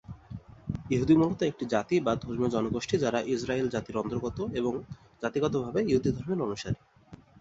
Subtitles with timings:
[0.89, 4.73] ইহুদি মূলত একটি জাতি বা ধর্মীয় জনগোষ্ঠী যারা ইস্রায়েল জাতির অন্তর্গত এবং
[5.21, 6.79] জাতিগতভাবে ইহুদি ধর্মের অনুসারী।